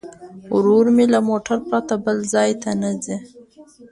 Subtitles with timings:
[0.55, 3.17] ورور مې له موټر پرته بل ځای ته نه ځي.